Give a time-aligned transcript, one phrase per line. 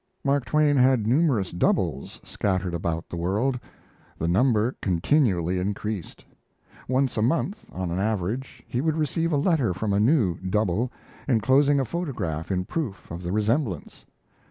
[0.23, 3.59] Mark Twain had numerous "doubles" scattered about the world.
[4.17, 6.25] The number continually increased;
[6.87, 10.91] once a month on an average, he would receive a letter from a new "double,"
[11.29, 14.07] enclosing a photograph in proof of the resemblance.